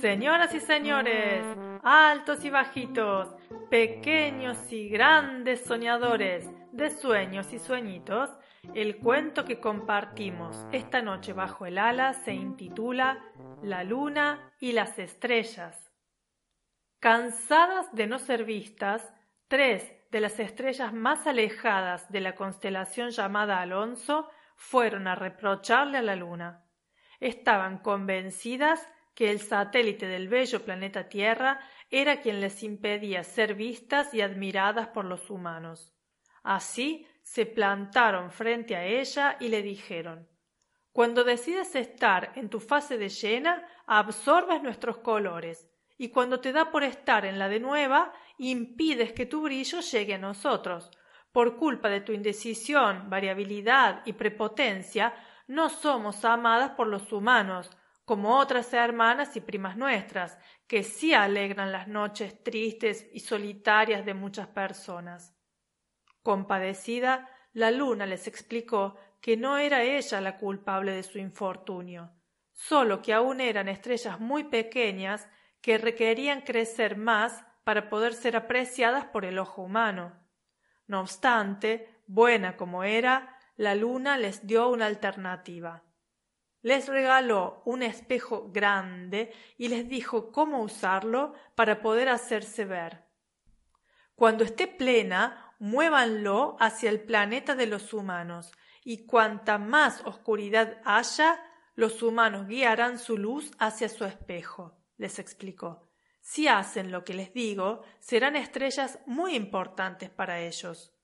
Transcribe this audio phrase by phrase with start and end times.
[0.00, 1.44] Señoras y señores,
[1.82, 3.36] altos y bajitos,
[3.68, 8.30] pequeños y grandes soñadores de sueños y sueñitos,
[8.74, 13.22] el cuento que compartimos esta noche bajo el ala se intitula
[13.62, 15.92] La luna y las estrellas.
[16.98, 19.12] Cansadas de no ser vistas,
[19.48, 26.02] tres de las estrellas más alejadas de la constelación llamada Alonso fueron a reprocharle a
[26.02, 26.64] la luna.
[27.20, 28.88] Estaban convencidas
[29.20, 31.60] que el satélite del bello planeta Tierra
[31.90, 35.92] era quien les impedía ser vistas y admiradas por los humanos.
[36.42, 40.26] Así se plantaron frente a ella y le dijeron
[40.90, 46.70] Cuando decides estar en tu fase de llena, absorbes nuestros colores, y cuando te da
[46.70, 50.90] por estar en la de nueva, impides que tu brillo llegue a nosotros.
[51.30, 55.14] Por culpa de tu indecisión, variabilidad y prepotencia,
[55.46, 57.70] no somos amadas por los humanos,
[58.10, 64.14] como otras hermanas y primas nuestras, que sí alegran las noches tristes y solitarias de
[64.14, 65.32] muchas personas.
[66.20, 72.10] Compadecida, la luna les explicó que no era ella la culpable de su infortunio,
[72.52, 75.28] solo que aún eran estrellas muy pequeñas
[75.60, 80.20] que requerían crecer más para poder ser apreciadas por el ojo humano.
[80.88, 85.84] No obstante, buena como era, la luna les dio una alternativa.
[86.62, 93.04] Les regaló un espejo grande y les dijo cómo usarlo para poder hacerse ver.
[94.14, 98.52] Cuando esté plena, muévanlo hacia el planeta de los humanos,
[98.84, 101.42] y cuanta más oscuridad haya,
[101.74, 105.88] los humanos guiarán su luz hacia su espejo, les explicó.
[106.20, 110.94] Si hacen lo que les digo, serán estrellas muy importantes para ellos.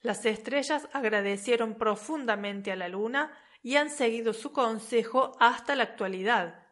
[0.00, 6.66] Las estrellas agradecieron profundamente a la luna y han seguido su consejo hasta la actualidad.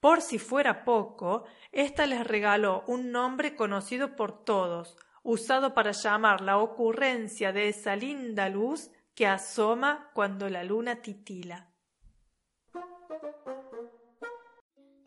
[0.00, 6.40] Por si fuera poco, ésta les regaló un nombre conocido por todos, usado para llamar
[6.40, 11.72] la ocurrencia de esa linda luz que asoma cuando la luna titila.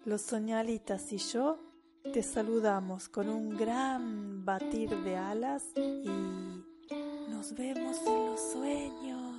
[0.04, 1.60] Los soñalitas y yo
[2.12, 6.10] te saludamos con un gran batir de alas y
[7.30, 9.39] nos vemos en los sueños.